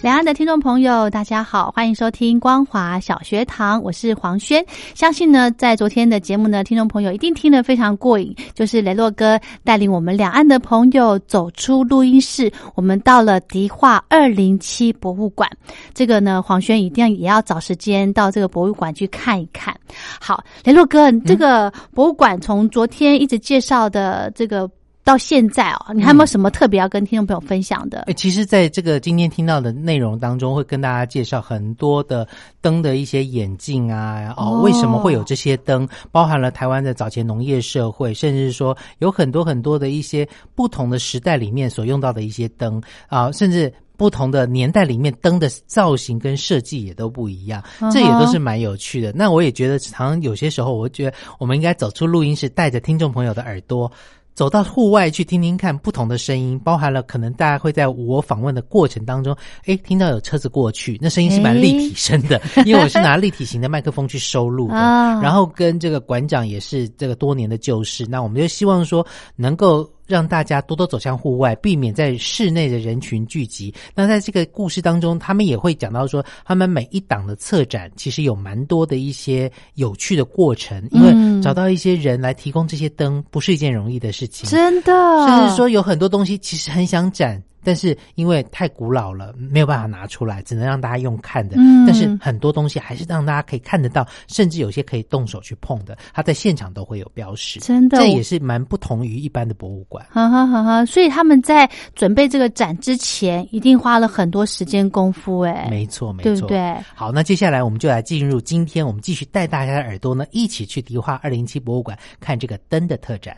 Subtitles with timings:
[0.00, 4.64] 两岸的听众朋友，大家好，欢迎收听光华小学堂，我是黄轩。
[4.94, 15.50] 相信呢，在昨天的节目呢，听众朋友一定听得非常过瘾，就是雷洛哥带领我们两岸的朋友走出录音室，我们到了迪化二零七博物馆。
[15.92, 19.76] 这个呢，黄轩一定也要找时间到这个博物馆去看一看。
[20.20, 24.70] 好，雷洛哥，这个博物馆从昨天一直介绍的这个。
[25.08, 28.00] 到现在哦，你还有没有什么特别要跟听众朋友分享的？
[28.00, 32.28] 哎，其实，在这个今天听到的内容当中，会跟大家介绍很多的
[32.60, 35.88] 灯的一些演进啊，哦，为什么会有这些灯？
[36.12, 49.10] 包含了台湾的早前农业社会，甚至说有很多很多的一些不同的时代里面所用到的一些灯啊，甚至不同的年代里面灯的造型跟设计也都不一样，这也都是蛮有趣的。
[49.14, 53.90] 那我也觉得，常常有些时候，我觉得我们应该走出录音室，带着听众朋友的耳朵。
[54.38, 59.36] 走到户外去听听看不同的声音，包含了可能大家会在我访问的过程当中，
[59.66, 64.74] 哎，听到有车子过去，那声音是蛮立体声的， 因为我是拿立体型的麦克风去收录的。
[64.74, 69.90] 然后跟这个馆长也是这个多年的旧事，那我们就希望说能够。
[70.08, 73.72] 让大家多多走向户外，避免在室内的人群聚集。
[73.94, 84.48] 那在这个故事当中，他们也会讲到说，他们每一档的策展其实有蛮多的一些有趣的过程，因为找到一些人来提供这些灯，不是一件容易的事情。
[84.48, 84.92] 真的，
[85.26, 87.40] 甚至说有很多东西其实很想展。
[87.62, 91.56] 但是因为太古老了，没有办法拿出来，只能让大家用看的。
[91.58, 97.60] 嗯，但是很多东西还是让大家可以看得到，甚至有些可以动手去碰的，它在现场都会有标识。
[97.60, 100.06] 真的，这也是蛮不同于一般的博物馆。
[100.10, 100.84] 哈哈哈哈！
[100.84, 105.40] 所以他们在准备这个展之前，一定花了很多时间功夫。
[105.40, 106.74] 哎，没错，没错，对不对？
[106.94, 113.36] 好，那接下来我们就来进入今天，我们继续带大家的耳朵呢，一起去迪化二零七博物馆看这个灯的特展。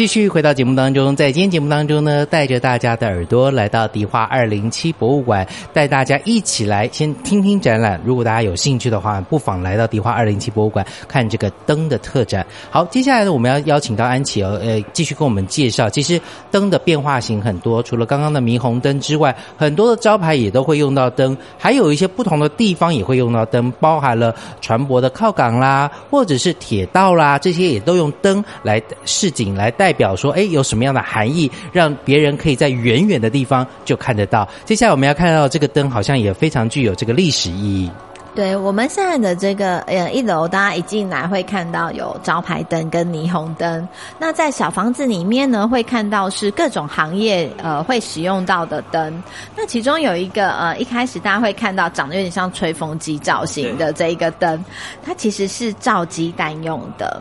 [0.00, 8.00] 继续回到节目当中，在今天节目当中呢，带着大家的耳朵来到迪化二零七博物馆，带大家一起来先听听展览。
[8.02, 12.46] 如果大家有兴趣的话，不妨来到迪化二零七博物馆看这个灯的特展。
[12.70, 15.90] 好，接下来呢，我们要邀请到安琪哦，呃，继续跟我们介绍。
[15.90, 16.18] 其实
[16.50, 29.89] 灯的变化型很多，除了刚刚的霓虹灯之外，很多的招牌也都会用到灯，还有一些不同的地方也会用到灯，包含了船舶的靠港啦，或者是铁道啦，这些也都用灯来示警来带。
[29.90, 34.48] 代表说，哎，有什么样的含义，让别人可以在远远的地方就看得到？
[34.64, 37.90] 接下来我们要看到这个灯，好像也非常具有这个历史意义。
[38.36, 43.88] 对我们现在的这个呃一楼，大家一进来会看到有招牌灯跟霓虹灯。
[44.20, 49.20] 那在小房子里面呢，会看到是各种行业呃会使用到的灯。
[49.56, 54.64] 那其中有一个呃一开始大家会看到长得有点像吹风机造型的这一个灯，
[55.04, 57.20] 它其实是照鸡蛋用的。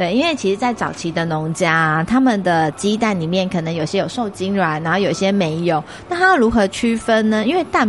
[0.00, 5.84] 对，因为其实，在早期的农家，他们的鸡蛋里面可能有些有受精卵，然后有些没有。
[6.08, 7.44] 那他要如何区分呢？
[7.44, 7.86] 因为蛋。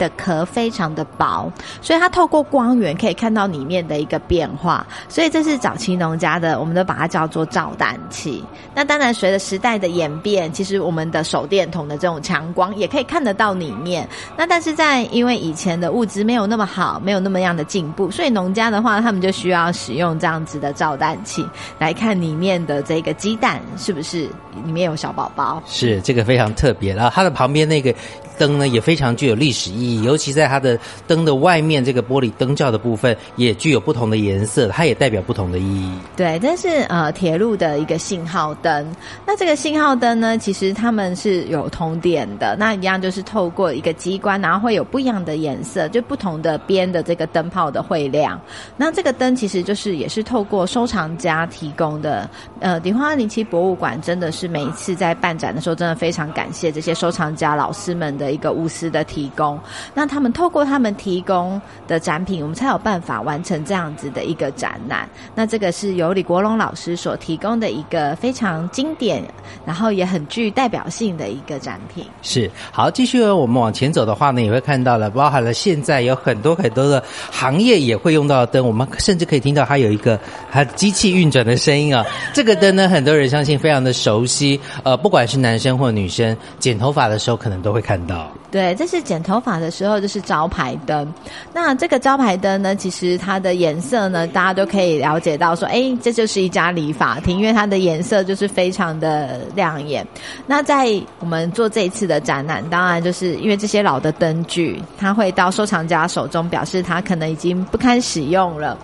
[0.00, 1.52] 的壳非常的薄，
[1.82, 8.42] 所以它透过光源可以看到里面的一个变化，所以这是早期农家的，我们都把它叫做照蛋器。
[8.74, 14.08] 那当然，随着时代的演变，其实我们的手电筒的这种强光也可以看得到里面。
[14.38, 21.46] 那但是在因为以前的物质没有那么好，没有那么样的进步，所以农家的话，他们就需要使用这样子的照蛋器
[21.78, 24.30] 来看里面的这个鸡蛋是不是
[24.64, 25.62] 里面有小宝宝。
[25.66, 27.94] 是这个非常特别，然后它的旁边那个
[28.40, 30.02] 灯呢也非常具有历史意义。
[30.02, 35.92] 尤其在它的灯的外面这个玻璃灯罩的部分，也具有不同的颜色，它也代表不同的意义。
[36.16, 38.96] 对，这是呃铁路的一个信号灯。
[39.26, 48.40] 那这个信号灯呢，其实它们是有通电的，那一样就是透过一个机关，然后会有不一样的颜色，就不同的边的这个灯泡的会亮。
[48.78, 52.28] 那这个灯其实就是也是透过收藏家提供的。
[52.60, 59.58] 呃，迪化二零七博物馆真的是每一次在办展的时候，真的非常感谢这些收藏家老师们的一个无私的提供。
[59.94, 65.08] 那他们透过他们提供的展品，我们才有办法完成这样子的一个展览。
[65.34, 69.22] 那这个是由李国龙老师所提供的一个非常经典，
[69.64, 72.04] 然后也很具代表性的一个展品。
[72.22, 80.18] 是好，继续我们往前走的话呢，也会看到了，包含了现在有很多很多的行业也会用到灯，我们甚至可以听到它有一个
[80.50, 82.04] 它机器运转的声音啊。
[82.34, 88.19] 这个灯呢，很多人相信非常的熟悉，呃，不管是男生或女生剪头发的时候，可能都会看到。
[88.50, 91.12] 对，这是剪头发的时候，就是招牌灯。
[91.52, 100.06] 那这个招牌灯呢，其实它的颜色呢，大家都可以了解到说，哎，这就是一家理发厅，因为它的颜色就是非常的亮眼。
[100.46, 108.76] 那在我们做这一次的展览，当然就是因为这些老的灯具，它会到收藏家手中，表示它可能已经不堪使用了。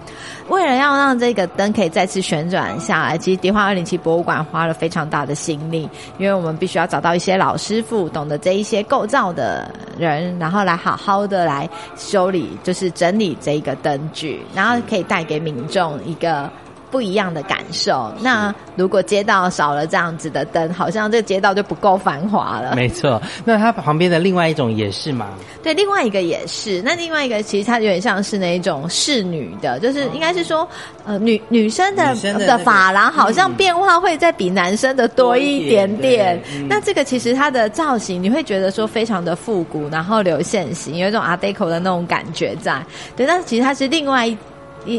[0.48, 5.88] 为了要让这个灯可以再次旋转下来，其实迪化二零七博物馆花了非常大的心力，
[6.18, 16.50] 因为我们必须要找到一些老师傅，懂得这一些构造的人，然后来好好的来修理，就是整理这一个灯具，然后可以带给民众一个。
[16.96, 18.10] 不一样的感受。
[18.22, 22.74] 那如果街道少了这样子的灯，好像这个街道就不够繁华了。
[22.74, 23.20] 没错。
[23.44, 25.28] 那它旁边的另外一种也是吗？
[25.62, 26.80] 对，另外一个也是。
[26.80, 30.66] 那另外一个其实它有点像是那一种侍女的，就是应该是说，
[31.04, 32.14] 呃，女女生的
[32.46, 36.42] 的发廊好像变化会再比男生的多一点点。
[36.66, 42.82] 那这个其实它的造型你会觉得说非常的复古，然后流线型，有一种 Art Deco 的那种感觉在。
[43.14, 44.34] 对，但其实它是另外一。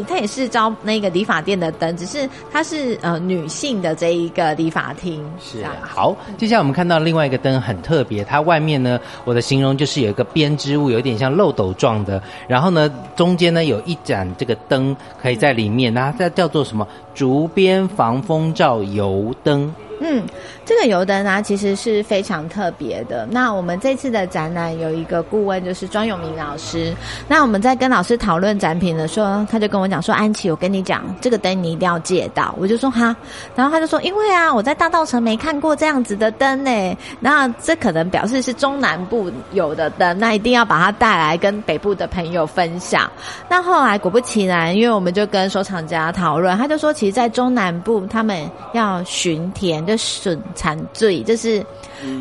[0.06, 5.24] 它也是招那个理发店的灯，只是它是呃女性的这一个理发厅。
[5.40, 16.86] 是啊，好，接下来我们看到另外一个灯很特别，它外面呢，我的形容就是有一个编织物，有点像漏斗状的，然后呢，中间呢有一盏这个灯可以在里面，那它叫做什么？
[17.18, 19.74] 竹编防风罩油灯。
[20.00, 20.22] 嗯，
[20.64, 23.26] 这个油灯呢，其实是非常特别的。
[23.32, 26.94] 那我们这次的展览有一个顾问，就是庄永明老师。
[27.26, 33.14] 那我们在跟老师讨论展品的时候，他就跟我讲说：“安琪，我跟你讲，这个灯你一定要借到。”我就说：“哈。”
[33.56, 36.96] 然后他就说：“因为啊，我在大道城没看过这样子的灯呢。
[37.18, 43.10] 那这可能表示是中南部有的灯，那一定要把它带来跟北部的朋友分享。”
[43.50, 51.64] 那后来果不其然，因为我们就跟收藏家讨论，他就说：“其实，在中南部他们要巡田。”就损残罪，就是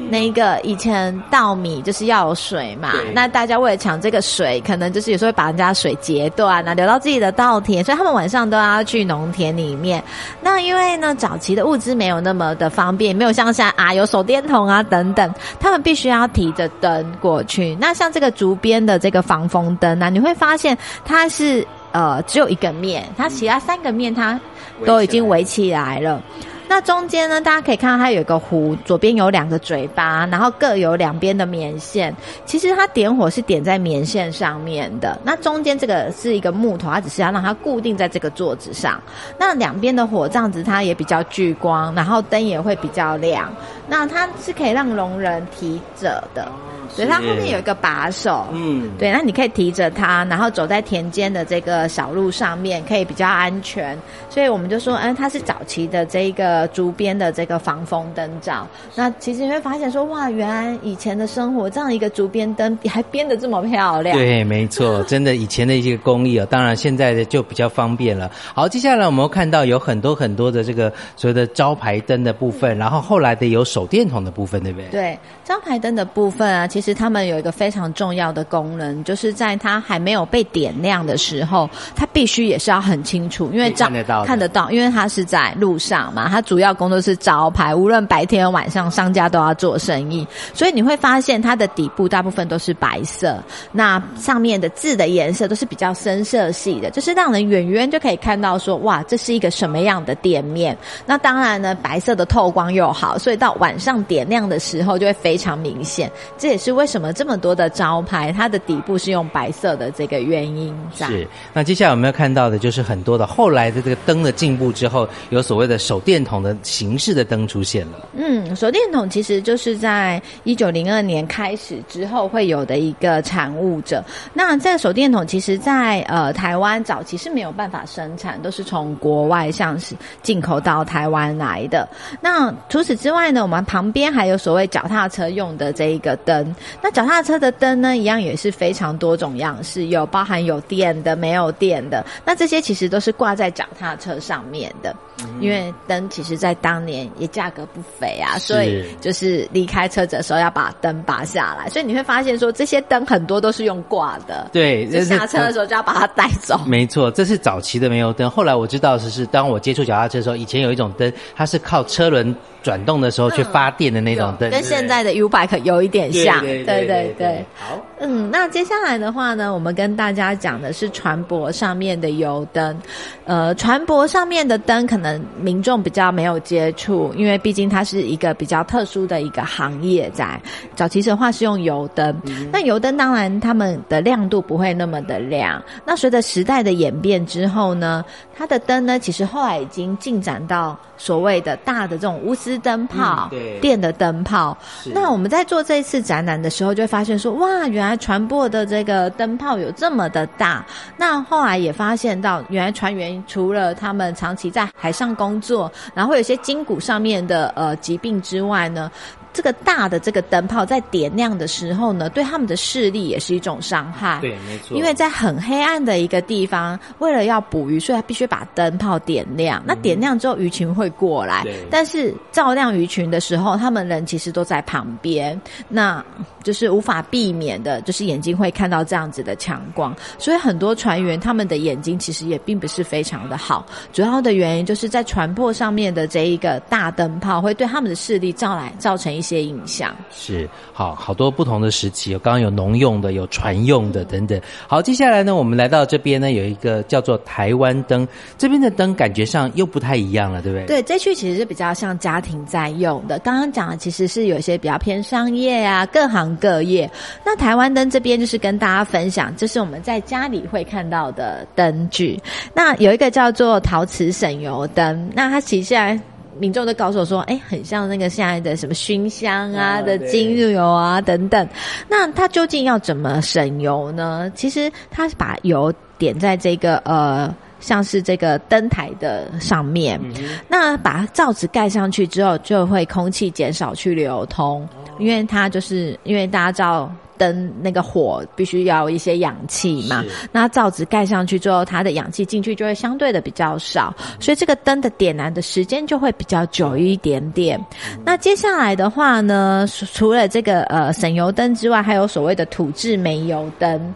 [0.10, 10.01] 那个以前稻米就是要有水嘛，那大家为了抢这个水，可能就是有时候会把人家水截断啊，流到自己的稻田，所以他们晚上都要去农田里面。
[10.39, 17.75] 那因为呢，早期的物资没有那么的方便，没有像现在啊有手电筒啊等等，他们必须要提着灯过去。
[17.81, 21.68] 那像这个竹编的这个防风灯呢，你会发现它是
[21.98, 24.40] 呃只有一个面，它其他三个面它
[24.86, 26.22] 都已经围起来了。
[26.69, 32.16] 那中间呢，大家可以看到它有一个壶，左边有两个嘴巴，然后各有两边的棉线。
[32.46, 35.18] 其实它点火是点在棉线上面的。
[35.24, 39.02] 那中间这个是一个木头，它只是要让它固定在这个座子上。
[39.38, 43.52] 那两边的火这样子，它也比较聚光，然后灯也会比较亮。
[43.88, 46.48] 那它是可以让聋人提着的。
[46.90, 53.96] 所以它后面有一个把手，嗯，对，那你可以提着它，然后走在田间的这个小路上面，可以比较安全。
[54.30, 58.65] 所以我们就说，嗯，它是早期的这一个竹编的这个防风灯罩。
[58.95, 64.17] 那其实你会发现说，哇，原来以前的生活这样一个竹编灯还编得这么漂亮。
[64.17, 68.32] 对，没错，真的以前的一些工艺啊，当然现在的就比较方便了。
[68.53, 74.89] 好，接下来我们看到有很多很多的这个所谓的招牌灯的部分，然后后来的有手电筒的部分，对不对？
[74.89, 76.65] 对，招牌灯的部分啊。
[76.65, 93.38] 其实他们有一个非常重要的功能，就是在它还没有被点亮的时候，它必须也是要很清楚，因为看得到，看得到，因为它是在路上嘛，它主要工作是招牌，无论白天晚上，商家都要做生意，所以你会发现它的底部大部分都是白色，
[93.74, 100.77] 那上面的字的颜色都是比较深色系的，就是让人远远就可以看到说，哇，这是一个什么样的店面。
[101.06, 106.77] 那当然呢，白色的透光又好，所以到晚上点亮的时候就会非常明显，这也是。
[106.77, 110.74] 为什么这么多的招牌，它的底部是用白色的这个原因？
[110.96, 111.27] 是。
[111.51, 116.37] 那接下来我们要看到的就是很多的后来的这个灯的进步之后，有所谓的手电筒。
[116.41, 118.10] 的形式的灯出现了。
[118.13, 124.03] 嗯，手电筒其实就是在一九零二年开始之后会有的一个产物者。
[124.34, 131.88] 那这个手电筒其实，在呃台湾早期是没有办法生产，都是从国外像是进口到台湾来的。
[132.22, 136.56] 那除此之外呢，我们旁边还有所谓脚踏车用的这一个灯。
[136.82, 142.06] 那脚踏车的灯呢，一样也是非常多种样式，有包含有电的、没有电的。
[142.25, 144.96] 那这些其实都是挂在脚踏车上面的，
[145.39, 151.69] 因为灯其实在当年也价格不菲啊，所以就是离开车子的时候要把灯拔下来。
[151.69, 154.50] 所以你会发现说，这些灯很多都是用挂的。
[154.51, 156.59] 对，就下车的时候就要把它带走。
[156.65, 158.29] 没错，这是早期的煤油灯。
[158.29, 162.36] 后来我知道是是，当我接触脚踏车的时候，以前有一种灯，它是靠车轮。
[162.67, 167.45] 转动的时候去发电的那种灯，跟现在的 U bike 有一点像，对对对。
[167.55, 172.77] 好，嗯，那接下来的话呢，我们跟大家讲的是船舶上面的油灯。
[173.24, 180.38] 呃，船舶上面的灯可能民众比较没有接触，因为毕竟它是一个比较特殊的一个行业，在
[180.75, 182.13] 早期的话是用油灯。
[182.51, 185.63] 那油灯当然它们的亮度不会那么的亮。
[185.86, 188.03] 那随着时代的演变之后呢，
[188.36, 192.58] 它的灯呢，其实后来已经进展到所谓的大的这种钨丝。
[192.68, 193.30] 灯泡，
[193.62, 194.58] 电的灯泡。
[194.94, 200.66] 那我们在做这一次展览的时候，就会发现说，哇，原来船舶的这个灯泡有这么的大。
[200.98, 208.92] 那后来也发现到，原来船员除了他们长期在海上工作，然后会有些筋骨上面的呃疾病之外呢。
[209.38, 214.17] 这个大的这个灯泡在点亮的时候呢，对他们的视力也是一种伤害。
[214.20, 214.75] 对，没错。
[214.75, 219.62] 因为在很黑暗的一个地方，为了要捕鱼，所以他必须把灯泡点亮。
[219.63, 221.46] 那点亮之后，鱼群会过来。
[221.70, 225.39] 但是照亮鱼群的时候，他们人其实都在旁边，
[225.70, 226.03] 那
[226.41, 229.96] 就是无法避免的，就是眼睛会看到这样子的强光。
[230.17, 233.63] 所以很多船员他们的眼睛其实也并不是非常的好。
[233.94, 239.38] 主要的原因就是在船舶上面的这一个大灯泡会对他们的视力照来造成一些。
[239.38, 244.39] 些影响是好好多不同的时期，刚刚有农用的，有船用的等等。
[244.69, 248.07] 好，接下来呢，我们来到这边呢，有一个叫做台湾灯，
[248.38, 250.65] 这边的灯感觉上又不太一样了，对不对？
[250.65, 253.19] 对，这区其实是比较像家庭在用的。
[253.19, 256.89] 刚刚讲的其实是有些比较偏商业啊，各行各业。
[257.25, 262.17] 那台湾灯这边就是跟大家分享，这是我们在家里会看到的灯具。
[262.53, 266.01] 那有一个叫做陶瓷省油灯，那它其实现在。
[266.39, 271.48] 民众都告诉我说：“哎，很像那个现在的什么熏香啊的精油啊等等。
[271.88, 274.32] 那它究竟要怎么省油呢？
[274.36, 280.00] 其实它是把油点在这个呃，像是这个灯台的上面。
[280.48, 284.67] 那把罩子盖上去之后，就会空气减少去流通，
[285.00, 297.59] 因为它就是因为大家知道。”灯那个火必须要一些氧气嘛，那罩子盖上去之后，它的氧气进去就会相对的比较少，所以这个灯的点燃的时间就会比较久一点点。
[298.05, 303.93] 那接下来的话呢，除了这个呃省油灯之外，还有所谓的土制煤油灯。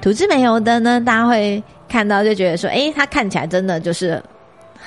[0.00, 4.22] 土制煤油灯呢，大家会看到就觉得说，哎，它看起来真的就是。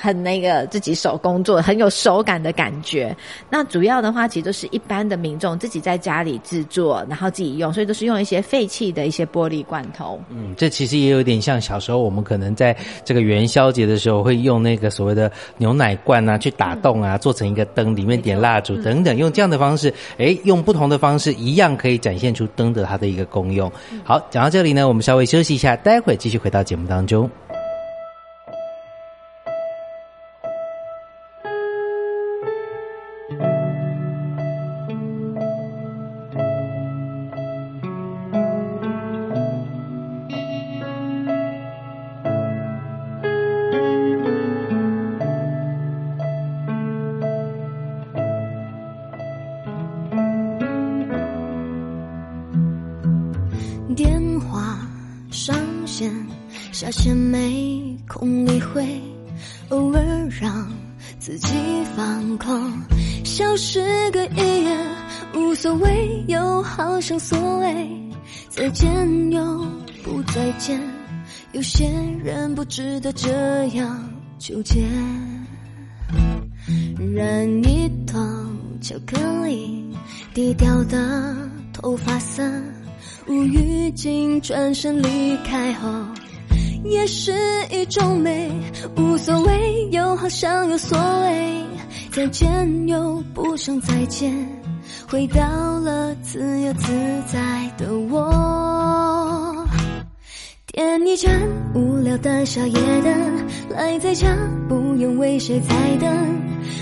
[0.06, 3.14] 很那个自己手工做，很有手感的感觉。
[3.50, 10.20] 那主要的话，其实都是一般的民众自己在家里制作，然后自己用，所以都是用一些废弃的一些玻璃罐头。
[10.30, 23.70] 嗯，这其实也有点像小时候我们可能在这个元宵节的时候，会用那个所谓的牛奶罐啊，去打洞啊，做成一个灯，里面点蜡烛等等，用这样的方式，哎，用不同的方式，一样可以展现出灯的它的一个功用。
[24.04, 27.28] 好，讲到这里呢，我们稍微休息一下，待会继续回到节目当中。
[66.96, 68.10] 无所谓，
[68.48, 69.66] 再见又
[70.02, 70.80] 不再见，
[71.52, 71.88] 有些
[72.24, 74.82] 人不值得这样纠结，
[77.14, 78.18] 染一头
[78.80, 79.84] 巧克力，
[80.34, 81.36] 低调的
[81.72, 82.42] 头发色，
[83.28, 85.88] 无预警转身离开后，
[86.84, 87.32] 也是
[87.70, 88.50] 一种美。
[88.96, 91.62] 无所谓，又好像有所谓，
[92.10, 94.32] 再见又不想再见，
[95.08, 95.40] 回到
[95.80, 96.92] 了自由自
[97.26, 99.66] 在的我。
[100.66, 101.30] 点一盏
[101.74, 104.36] 无聊的小夜灯，赖在家
[104.68, 106.08] 不用为谁猜灯。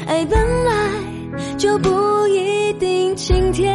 [0.07, 0.91] 爱本来
[1.57, 3.75] 就不一定晴天，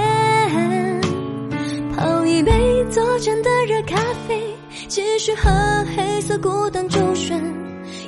[1.96, 3.96] 泡一杯作战的热咖
[4.28, 4.44] 啡，
[4.88, 5.50] 继续喝
[5.96, 7.42] 黑色孤单周旋，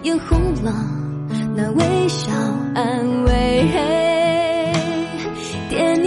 [0.04, 0.74] 眼红了
[1.56, 2.32] 那微笑
[2.76, 4.11] 安慰。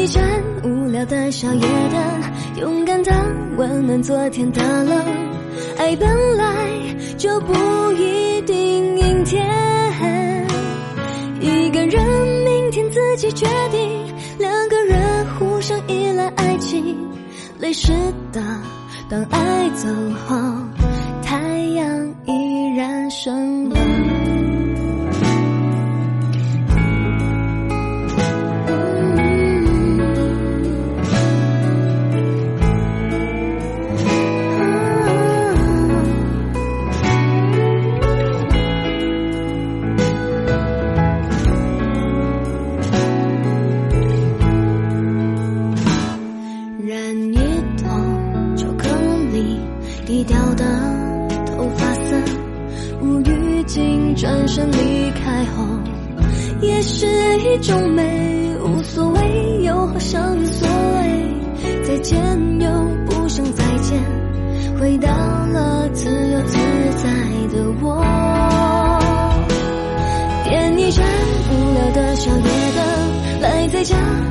[0.05, 0.23] 一盏
[0.63, 3.11] 无聊的小夜灯，勇敢的
[3.57, 5.03] 温暖昨天的冷。
[5.79, 6.45] 爱本来
[7.17, 7.55] 就不
[7.93, 10.47] 一定阴天，
[11.41, 16.95] 一个人明天自己决定，两个人互相依赖爱情，
[17.59, 17.91] 泪湿
[18.31, 18.43] 的
[19.09, 19.89] 当爱走
[20.27, 20.37] 后，
[21.23, 21.39] 太
[21.77, 23.71] 阳依然升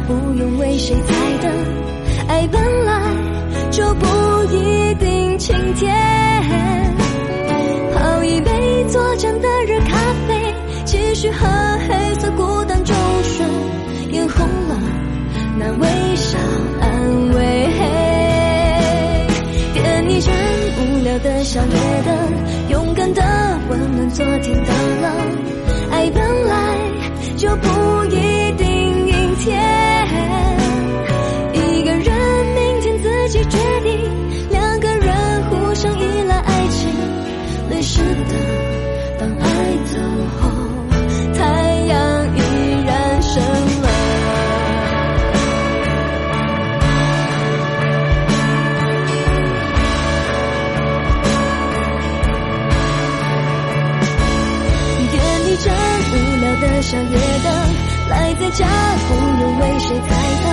[0.07, 1.51] 不用为谁猜灯。
[2.27, 3.01] 爱本来
[3.71, 4.05] 就不
[4.53, 5.93] 一定晴天，
[7.93, 10.53] 泡一杯作战的热咖啡，
[10.85, 11.47] 继续喝
[11.87, 12.93] 黑色孤单周
[13.23, 13.47] 旋，
[14.11, 14.79] 眼红了
[15.57, 16.37] 那微笑
[16.81, 17.69] 安慰。
[19.73, 20.33] 点一盏
[20.77, 21.67] 无聊的小夜
[22.05, 22.15] 灯，
[22.69, 23.21] 勇敢的
[23.69, 25.11] 温暖昨天的冷。
[25.91, 26.77] 爱本来
[27.37, 29.92] 就不一定阴天。
[56.93, 57.51] 宵夜灯，
[58.07, 58.67] 赖在家
[59.07, 60.52] 不用为谁开灯。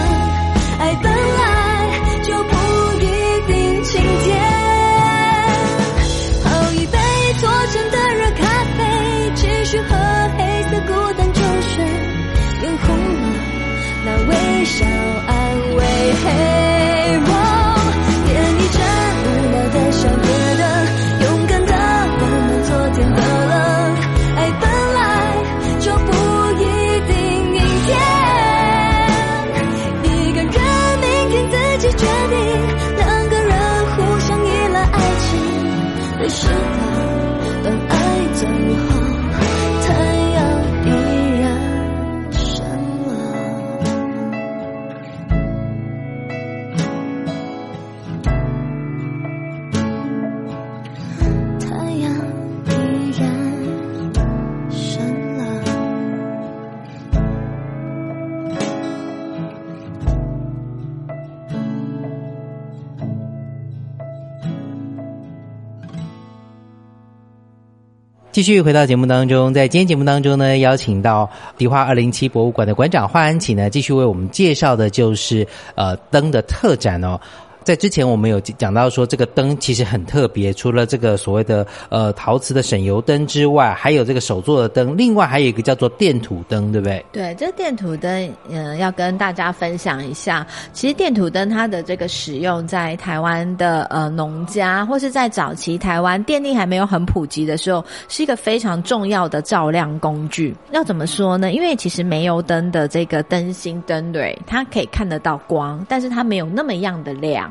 [68.41, 77.21] 继续回到节目当中，在今天节目当中呢，邀请到迪化二零七博物馆的馆长华安琪呢，继续为我们介绍的就是呃灯的特展哦。
[77.62, 87.04] 在之前我们有讲到说，这个灯其实很特别，除了这个所谓的呃陶瓷的省油灯之外，还有这个手做的灯，另外还有一个叫做电土灯，对不对？
[87.12, 90.46] 对，这电土灯，嗯、要跟大家分享一下。
[90.73, 100.56] 其实电土灯它的这个使用在台湾的呃农家，或是在早期台湾电力还没有很普及的时候，是一个非常重要的照亮工具。
[100.73, 101.52] 要怎么说呢？
[101.52, 107.50] 因为其实煤油灯的这个灯芯灯蕊，它可以看得到光，但是它没有那么样的亮。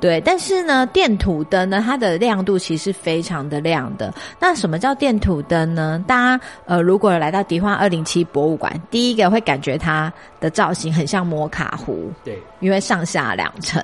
[0.00, 4.12] 对，但是呢，电土灯呢，它的亮度其实是非常的亮的。
[4.38, 6.02] 那什么叫电土灯呢？
[6.06, 13.82] 大家呃，如果来到迪化二零七博物馆，第一个会感觉它的造型很像摩卡壶，对，因为上下两层。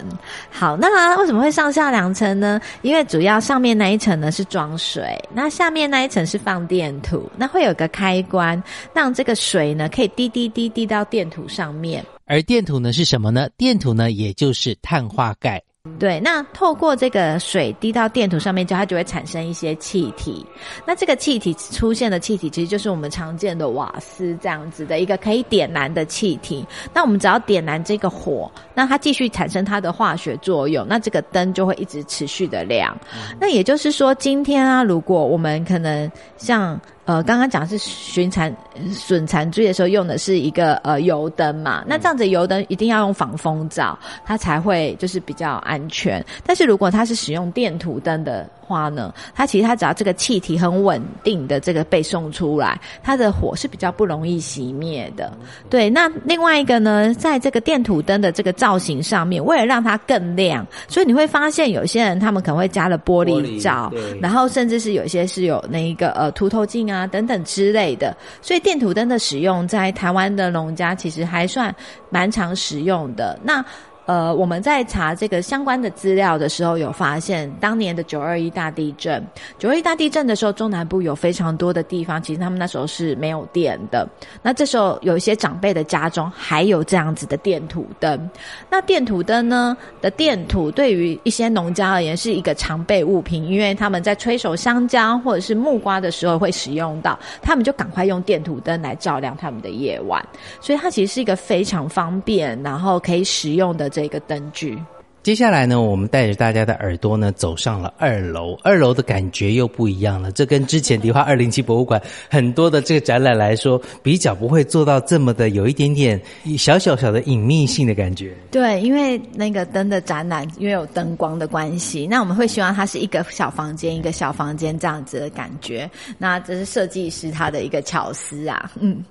[0.50, 2.60] 好，那为什么会上下两层呢？
[2.82, 8.60] 因为主要上面那一层呢是装水，那下面那一层是放电土，那会有个开关，
[8.92, 12.04] 让这个水呢可以滴滴滴滴到电土上面。
[12.28, 13.48] 而电土呢是什么呢？
[13.56, 15.62] 电土呢，也就是碳化钙。
[15.98, 20.44] 对，那透过这个水滴到电土上面之后，它就会产生一些气体。
[20.86, 26.62] 那这个气体出现的气体，其实就是我们常见的瓦斯这样子的一个可以点燃的气体。
[26.92, 32.94] 那我们只要点燃这个火，那它继续产生它的化学作用，那这个灯就会一直持续的亮。
[33.40, 36.78] 那也就是说，今天啊，如果我们可能像。
[37.08, 38.54] 呃，刚刚讲是寻残
[38.92, 46.22] 损残锥的时候用的是一个呃油灯嘛，那这样子油灯一定要用防风罩，它才会就是比较安全。
[46.44, 55.32] 但是如果它是使用电图灯的话呢，它其实它只要这个气体很稳定的这个被送出来，它的火是比较不容易熄灭的。
[55.70, 66.98] 对，那另外一个呢，在这个电土灯的这个造型上面，为了让它更亮，所以你会发现有些人他们可能会加了玻璃罩，然后甚至是有些是有那一个呃凸透镜啊。
[66.98, 71.72] 啊，等等之类的，所以电土灯的使用在台湾的农家其实还算
[72.10, 73.38] 蛮常使用的。
[73.44, 73.64] 那。
[74.08, 79.22] 呃，我们在查这个相关的资料的时候，有发现当年的九二一大地震。
[79.58, 84.08] 九二一大地震的时候，中南部有非常多的地方，其实他们那时候是没有电的。
[84.40, 88.30] 那这时候有一些长辈的家中还有这样子的电土灯。
[88.70, 100.26] 那电土灯呢的电土，对于一些农家而言是一个常备物品，因为他们在催熟香蕉或者是木瓜的时候会使用到，他们就赶快用电土灯来照亮他们的夜晚。
[100.62, 103.90] 所以它其实是一个非常方便，然后可以使用的。
[103.98, 104.78] 这个灯具，
[105.24, 108.56] 接下来呢，我们带着大家的耳朵呢，走上了二楼。
[108.62, 116.20] 二楼的感觉又不一样了，这跟之前迪化二零七博物馆很多的这个展览来说，比较不会做到这么的有一点点
[116.56, 118.32] 小小小的隐秘性的感觉。
[118.52, 125.90] 对，因为那个灯的展览，因为有灯光的关系，那我们会希望它是一个小房间，一个小房间这样子的感觉。
[126.18, 129.02] 那这是设计师他的一个巧思啊，嗯。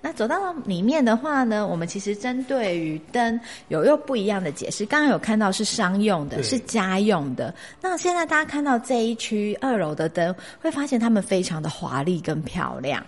[0.00, 4.86] 那走到里面的话呢，我们其实针对于灯有又不一样的解释。
[4.86, 7.52] 刚刚有看到是商用的，是家用的。
[7.80, 13.04] 那现在大家看到这一区二楼的灯，会发现它们非常的华丽跟漂亮。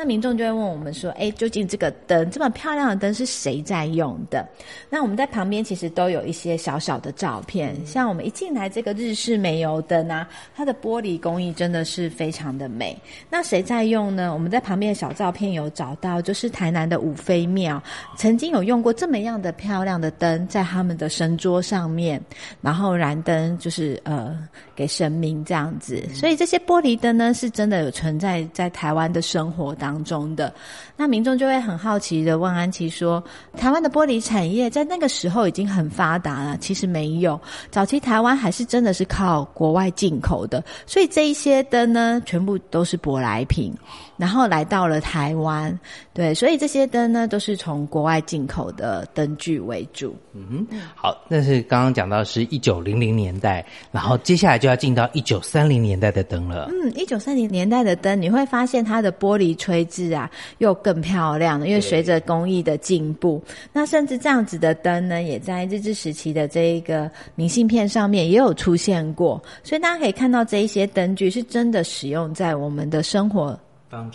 [0.00, 4.48] 那民众就会问我们说：“哎，究竟这个灯这么漂亮的灯是谁在用的？”
[4.88, 12.96] 那我们在旁边其实都有一些小小的照片，像我们一进来这个日式煤油灯啊，它的玻璃工艺真的是非常的美。
[13.28, 14.32] 那谁在用呢？
[14.32, 17.82] 我们在旁边的小照片有找到，就是台南的五妃庙
[18.16, 22.22] 曾经有用过这么样的漂亮的灯在他们的神桌上面，
[22.60, 24.38] 然后燃灯就是呃
[24.76, 26.00] 给神明这样子。
[26.14, 29.87] 所以这些玻璃灯呢，是真的有存在在台湾的生活当。
[29.88, 30.52] 当中的
[30.98, 33.24] 那民众就会很好奇的问安琪说
[33.56, 43.72] ：“台湾的玻璃产业在那个时候已经很发达了，其实没有，早期台湾还是真的是靠国外进口的，所以这一些灯呢，全部都是舶来品。”
[44.18, 45.78] 然后来到了台湾，
[46.18, 50.16] 对，所以这些灯呢都是从国外进口的灯具为主。
[50.32, 56.68] 嗯哼，好，那是刚刚讲到是一九零零年代，然后接下来就要进到一九三零年代的灯了。
[56.72, 60.28] 嗯，一九三零年代的灯，你会发现它的玻璃吹制啊
[60.58, 63.40] 又更漂亮，因为随着工艺的进步，
[63.72, 73.56] 那甚至这样子的灯呢，也在日治时期的这一个明信片上面也有出现过，所以大家可以看到这一些灯具是真的使用在我们的生活。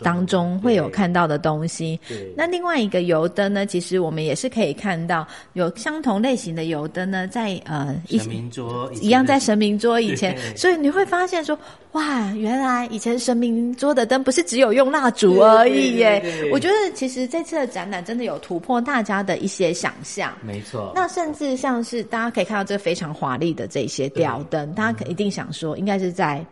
[0.01, 1.99] 当中会有看到的东西。
[2.35, 3.65] 那另外一个油灯呢？
[3.65, 11.57] 其实我们也是可以看到有相同类型的油灯呢，在呃神明桌一样在神明桌以前，所以你会发现说，
[11.93, 16.49] 哇，原来以前神明桌的灯不是只有用蜡烛而已耶。
[16.51, 20.31] 我觉得其实这次的展览真的有突破大家的一些想象。
[20.43, 20.91] 没错。
[20.93, 26.45] 那甚至像是大家可以看到这非常华丽的这些吊灯，大家可一定想说，应该是在。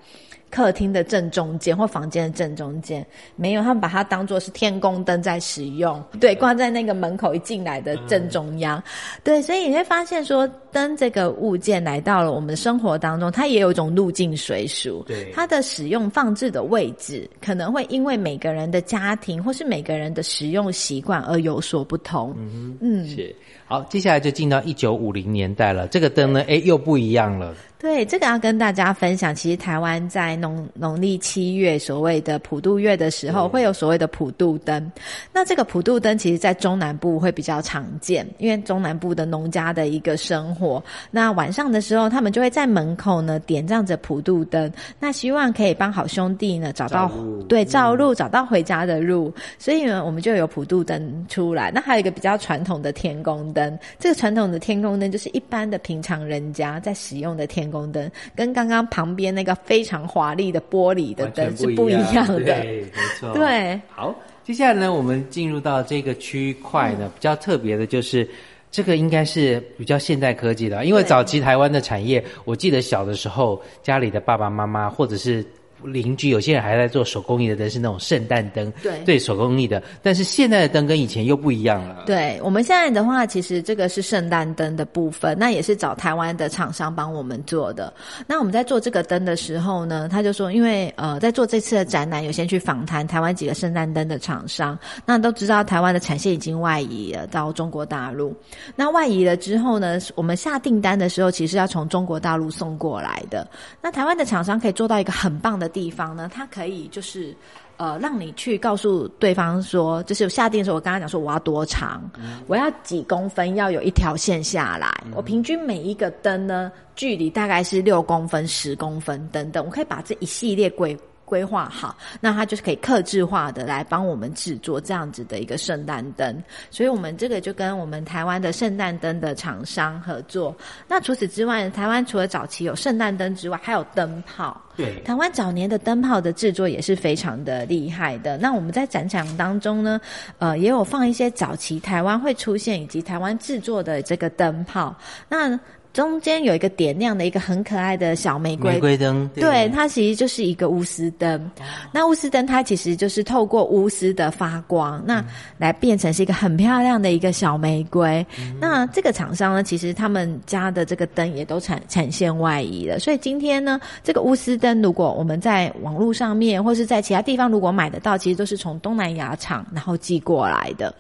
[0.52, 3.04] 客厅的正中间或房间的正中间，
[3.36, 8.84] 没有，他们把它当做是天宫灯在使用，对，挂在那个门口一进来的正中央，
[9.24, 23.34] 对，所以你会发现说，灯这个物件来到了我们生活当中，它也有一种入境随俗，对，它的使用放置的位置可能会因为每个人的家庭或是每个人的使用习惯而有所不同，嗯嗯，是，
[23.72, 27.56] 好，接下来就进到一九五零年代了，这个灯呢，哎，又不一样了。
[27.80, 29.34] 对，这个要跟大家分享。
[29.34, 34.92] 其实台湾在农农历七月，所谓的普渡月的时候，会有所谓的普渡灯。
[35.34, 40.84] 那这个普渡灯，其实在中南部会比较常见，因为中南部的农家的一个生活。
[41.10, 47.10] 那晚上的时候，他们就会在门口呢点这样子普渡灯，那希望可以帮好兄弟呢找到
[47.50, 49.34] 对照路，找到回家的路。
[49.58, 51.72] 所以呢，我们就有普渡灯出来。
[51.74, 53.61] 那还有一个比较传统的天宫灯，
[53.98, 57.72] 这个传统的天宫灯就是一般的平常人家在使用的天。
[57.72, 63.34] 宫灯跟刚刚旁边那个非常华丽的玻璃的灯是不一样的，对，没错。
[63.34, 68.28] 对，好，接下来呢，我们进入到这个区块呢，比较特别的就是
[68.70, 75.46] 这个应该是比较现代科技的，因为早期台湾的产业，我记得小的时候，家里的爸爸妈妈或者是
[75.84, 79.82] 邻居，有些人还在做手工艺的灯，是那种圣诞灯，对对，手工艺的。
[80.02, 87.94] 但是现在的灯跟以前又不一样了，对我们现在的话，其实这个是圣诞灯的部分，那也是找台湾的厂商帮我们做的。
[88.28, 98.36] 那我们在做这个灯的时候呢，他就说，因为呃，在做这次的展览，有先去访谈台湾几个圣诞灯的厂商，那都知道台湾的产线已经外移了到中国大陆。
[98.76, 103.48] 那外移了之后呢，我们下订单的时候，其实要从中国大陆送过来的。
[103.82, 107.36] 那台湾的厂商可以做到一个很棒的地方呢，它可以就是。
[107.78, 112.00] 呃，让你去告诉对方说，就是下定的时候，我刚刚讲说我要多长，
[112.46, 115.04] 我要几公分，要有一条线下来。
[115.16, 120.96] 我平均每一个灯呢，距离大概是六公分、十公分等等，我可以把这一系列规
[121.32, 126.44] 规划好，那它就是可以克制化的来帮我们制作这样子的一个圣诞灯。
[126.70, 130.54] 所以我们这个就跟我们台湾的圣诞灯的厂商合作。
[130.90, 134.62] 那除此之外，台湾除了早期有圣诞灯之外，还有灯泡。
[134.76, 138.38] 对，台湾早年的灯泡的制作也是非常的厉害的。
[138.38, 140.02] 那我们在展场当中呢，
[140.38, 144.94] 呃，也有放一些早期台湾会出现以及台湾制作的这个灯泡。
[145.30, 145.58] 那
[145.94, 148.74] 中间有一个点亮的一个很可爱的小玫瑰。
[148.74, 151.52] 玫瑰灯，对，它其实就是一个钨丝灯。
[151.92, 155.24] 那钨丝灯它其实就是透过钨丝的发光，那
[155.58, 158.26] 来变成是一个很漂亮的一个小玫瑰。
[158.60, 170.94] 那这个厂商呢，其实他们家的这个灯也都产产线外移了，所以今天呢，这个钨丝灯如果我们在网络上面或是在其他地方如果买得到，其实都是从东南亚厂然后寄过来的。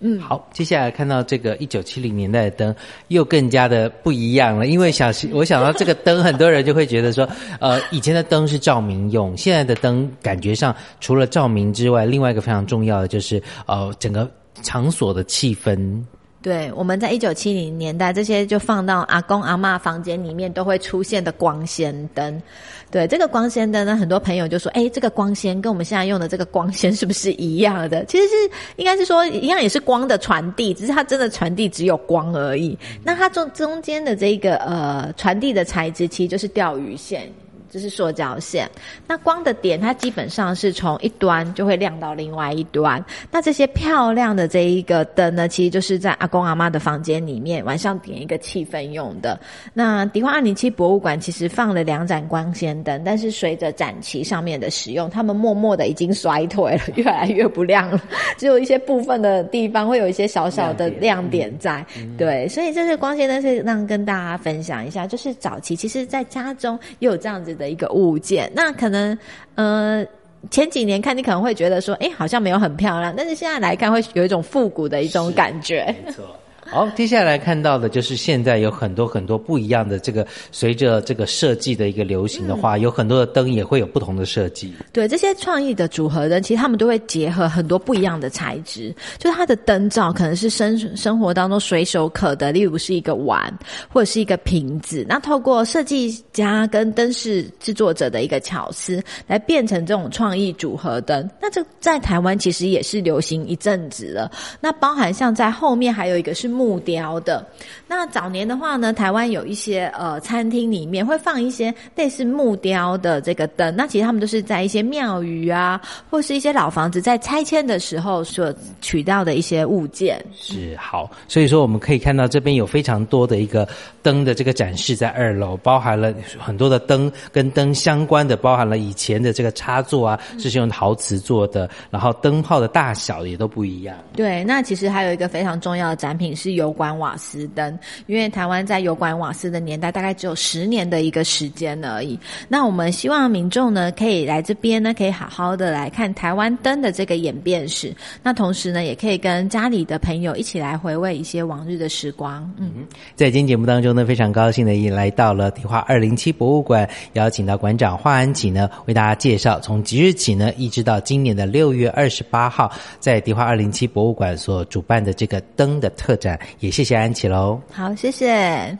[0.00, 2.74] 嗯，好，接下来看到这个一九七零年代的灯，
[3.08, 4.66] 又更加的不一样了。
[4.66, 7.28] 因为想 我想到这个灯，很多人就会觉得说，
[7.60, 14.30] 呃，以前的灯是照明用，现在的灯感觉上除了照明之外，另外一个非常重要的就是呃整个
[14.62, 16.02] 场所的气氛。
[16.46, 22.40] 对，我们在一九七零年代，这些就放到阿公阿嬷房间里面都会出现的光纤灯。
[22.88, 28.34] 对，这个光纤灯呢，很多朋友就说：“哎，这个光纤跟我们现在用的这个光纤是不是一样的？”其实是
[28.76, 32.78] 应该是说一样，也是光的传递，只是它真的传递只有光而已。
[33.02, 37.28] 那它中中间的这个呃传递的材质，其实就是钓鱼线。
[37.70, 38.70] 就是塑胶线，
[39.06, 43.04] 那光的点它基本上是从一端就会亮到另外一端。
[43.30, 49.38] 那这些漂亮的这一个灯呢，其实就是在阿公阿妈的房间里面晚上点一个气氛用的。
[49.74, 58.00] 那迪化二零七博物馆其实放了两盏光纤灯，但是随着展期上面的使用，他们默默的已经衰退了，越来越不亮了。
[58.38, 61.84] 只有一些部分的地方会有一些小小的亮点在。
[62.16, 67.65] 对，所以这是光纤灯是让跟大家分享一下，就是早期其实在家中也有这样子的。
[67.70, 69.16] 一个物件，那可能
[69.54, 70.04] 呃
[70.50, 75.94] 前几年看你可能会觉得说，哎，好像没有很漂亮，但是现在来看会有一种复古的一种感觉。
[76.04, 76.24] 没错。
[76.68, 84.74] 好，接下来看到的就是现在有很多很多不一样的这个，随着这个设计的一个流行的话，有很多的灯也会有不同的设计。
[84.92, 93.56] 对这些创意的组合灯，其实他们都会结合很多不一样的材质，就是它的灯罩可能是生生活当中随手可得，例如是一个碗
[93.88, 101.30] 或者是一个瓶子，那透过设计家跟灯饰制作者的一个巧思，来变成这种创意组合灯。
[101.40, 104.28] 那这在台湾其实也是流行一阵子了。
[104.60, 106.55] 那包含像在后面还有一个是。
[106.56, 107.46] 木雕的，
[107.86, 115.78] 那早年的话呢，台湾有一些呃餐厅里面会放一些类似木雕的这个灯，那其实他们都是在一些庙宇啊，
[116.10, 120.24] 或是一些老房子在拆迁的时候所取到的一些物件。
[120.34, 123.68] 是好，所以说我们可以看到这边有非常多的一个
[124.02, 133.94] 灯的这个展示在二楼，包含了很多的灯跟灯相关的，包含了以前的这个插座啊，是用陶瓷做的，然后灯泡的大小也都不一样。
[134.14, 136.45] 对，那其实还有一个非常重要的展品是。
[136.46, 142.16] 是油管瓦斯灯，因为台湾在油管瓦斯的年代大概只有十年的一个时间而已。
[142.46, 147.92] 那我们希望民众呢，可以来这边呢，可以好好的来看台湾灯的这个演变史。
[148.22, 152.48] 那同时呢，也可以跟家里的朋友一起来回味一些往日的时光。
[152.58, 167.60] 嗯，在今天节目当中呢，非常高兴的也来到了迪化二零七博物馆，邀请到馆长华安启呢，为大家介绍从即日起呢，一直到今年的六月二十八号，在迪化二零七博物馆所主办的这个灯的特展也谢谢安琪喽。
[167.72, 168.76] 好，谢谢。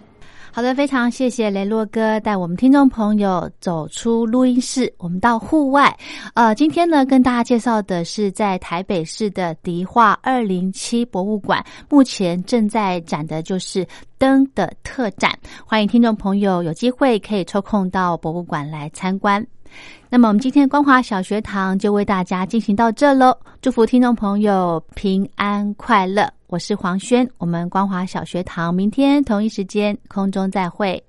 [0.53, 5.95] 好的，非常谢谢雷洛哥带我们听众朋友走出录音室，我们到户外。
[6.33, 15.39] 呃，今天呢，跟大家介绍的是在台北市的迪化二零七博物馆，目前正在展的就是灯的特展。
[15.67, 19.47] 欢迎听众朋友有机会可以抽空到博物馆来参观。
[20.09, 26.31] 那么我们今天光华小学堂就为大家进行到这喽，祝福听众朋友平安快乐。
[26.47, 31.03] 我是黄轩，我们光华小学堂明天同一时间空中再会。